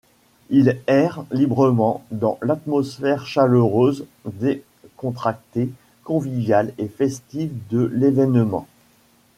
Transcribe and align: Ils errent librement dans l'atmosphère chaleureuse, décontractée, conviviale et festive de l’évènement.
Ils 0.49 0.79
errent 0.87 1.25
librement 1.29 2.03
dans 2.09 2.39
l'atmosphère 2.41 3.27
chaleureuse, 3.27 4.07
décontractée, 4.25 5.69
conviviale 6.03 6.73
et 6.79 6.87
festive 6.87 7.51
de 7.69 7.81
l’évènement. 7.93 8.67